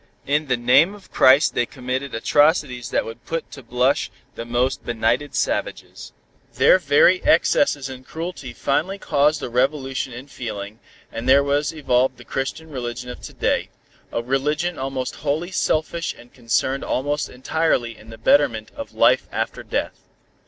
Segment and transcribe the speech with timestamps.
[0.25, 4.83] In the name of Christ they committed atrocities that would put to blush the most
[4.83, 6.11] benighted savages.
[6.55, 10.79] Their very excesses in cruelty finally caused a revolution in feeling,
[11.11, 13.69] and there was evolved the Christian religion of to day,
[14.11, 19.61] a religion almost wholly selfish and concerned almost entirely in the betterment of life after
[19.61, 19.99] death."